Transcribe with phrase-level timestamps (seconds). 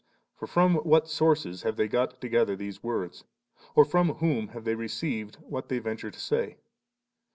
[0.35, 3.23] for from what sources have they got together these words?
[3.75, 6.57] or from whom luive they received what they venture to say)